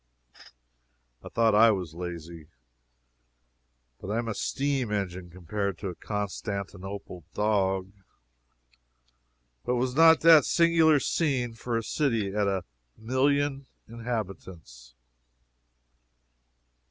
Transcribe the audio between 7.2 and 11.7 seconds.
dog. But was not that a singular scene